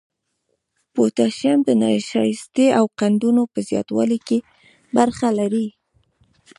[0.93, 4.37] پوتاشیم د نشایستې او قندونو په زیاتوالي کې
[4.95, 5.67] برخه لري.